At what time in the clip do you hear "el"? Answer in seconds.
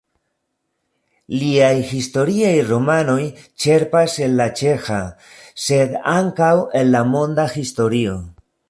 4.29-4.35, 6.83-6.95